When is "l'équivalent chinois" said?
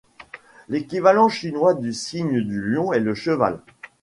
0.67-1.75